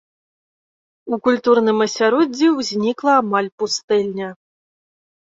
У 1.11 1.15
культурным 1.25 1.77
асяроддзі 1.85 2.47
ўзнікла 2.59 3.11
амаль 3.25 3.49
пустэльня. 3.65 4.31